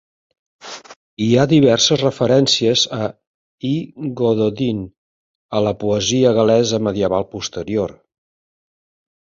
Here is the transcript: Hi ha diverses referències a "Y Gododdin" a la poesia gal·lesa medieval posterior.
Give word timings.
Hi 1.25 1.27
ha 1.35 1.43
diverses 1.51 1.99
referències 2.05 2.85
a 2.97 3.01
"Y 3.73 4.09
Gododdin" 4.23 4.81
a 5.59 5.63
la 5.69 5.75
poesia 5.85 6.35
gal·lesa 6.39 6.81
medieval 6.89 7.29
posterior. 7.37 7.95